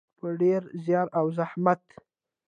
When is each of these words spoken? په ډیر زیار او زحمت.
په 0.19 0.27
ډیر 0.41 0.61
زیار 0.85 1.07
او 1.19 1.25
زحمت. 1.37 1.81